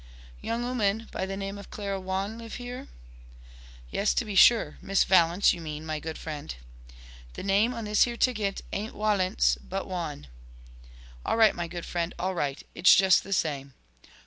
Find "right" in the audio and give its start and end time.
11.37-11.53, 12.33-12.63